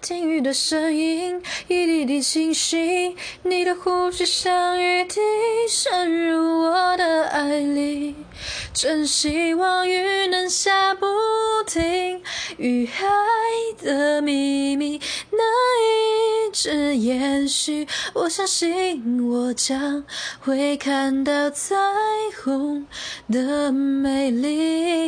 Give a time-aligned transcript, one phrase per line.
[0.00, 5.20] 听雨的声音一滴滴清晰你的呼吸像雨滴
[5.68, 8.14] 渗入我的爱里
[8.72, 11.06] 真希望雨能下不
[11.66, 12.22] 停
[12.58, 15.00] 雨爱的秘密
[15.30, 15.40] 能
[16.48, 20.04] 一直延续我相信我将
[20.40, 21.74] 会看到彩
[22.44, 22.86] 虹
[23.28, 25.05] 的美丽